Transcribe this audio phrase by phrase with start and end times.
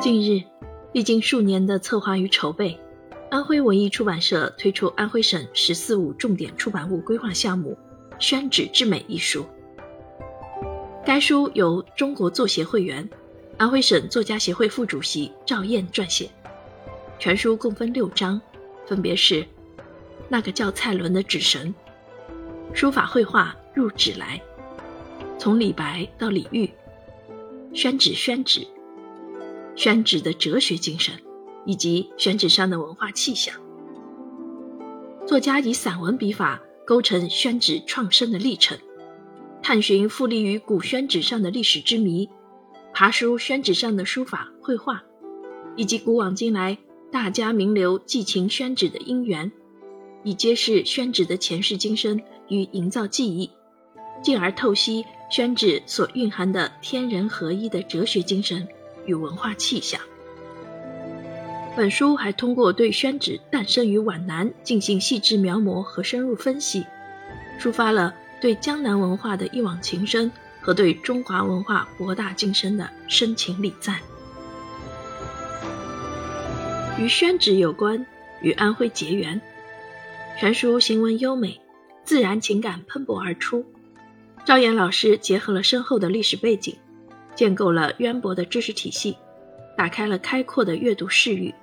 [0.00, 0.44] 近日，
[0.92, 2.78] 历经数年的策划与筹备，
[3.30, 7.76] 安徽文艺出版社推出安徽省“十四五”重点出版物规划项目
[8.18, 9.44] 《宣纸之美》一书。
[11.04, 13.08] 该书由中国作协会员、
[13.56, 16.30] 安徽省作家协会副主席赵燕撰写，
[17.18, 18.40] 全书共分六章，
[18.86, 19.46] 分别是：
[20.28, 21.74] 那个叫蔡伦的纸神、
[22.72, 24.40] 书法绘画入纸来、
[25.38, 26.70] 从李白到李煜、
[27.74, 28.66] 宣纸宣纸。
[29.76, 31.14] 宣纸的哲学精神，
[31.66, 33.54] 以及宣纸上的文化气象。
[35.26, 38.78] 作家以散文笔法勾陈宣纸创生的历程，
[39.62, 42.30] 探寻复立于古宣纸上的历史之谜，
[42.94, 45.04] 爬书宣纸上的书法绘画，
[45.76, 46.78] 以及古往今来
[47.12, 49.52] 大家名流寄情宣纸的因缘，
[50.24, 53.50] 以揭示宣纸的前世今生与营造记忆，
[54.22, 58.66] 进而透析宣纸所蕴含的天人合一的哲学精神。
[59.06, 60.00] 与文化气象。
[61.76, 66.86] 本书还通过对宣纸诞生于皖南进行细致描摹和深入分析，
[67.60, 73.98] 抒发了对江南文化的一往情深和对中华文化博大精深的深情礼赞。
[76.98, 78.06] 与宣纸有关，
[78.40, 79.38] 与安徽结缘。
[80.40, 81.60] 全书行文优美，
[82.04, 83.66] 自然情感喷薄而出。
[84.46, 86.76] 赵岩老师结合了深厚的历史背景。
[87.36, 89.16] 建构了渊博的知识体系，
[89.76, 91.54] 打开了开阔的阅读视域，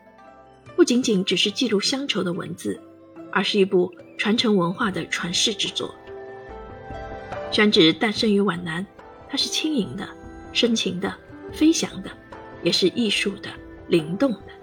[0.76, 2.80] 不仅仅只是记录乡愁的文字，
[3.32, 5.94] 而是一部传承文化的传世之作。
[7.52, 8.86] 宣纸诞生于皖南，
[9.28, 10.08] 它是轻盈的、
[10.54, 11.14] 深情的、
[11.52, 12.10] 飞翔的，
[12.62, 13.50] 也是艺术的、
[13.88, 14.63] 灵动的。